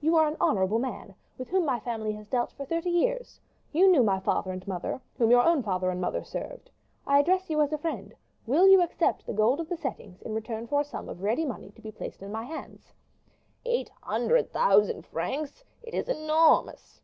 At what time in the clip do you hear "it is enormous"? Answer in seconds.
15.82-17.02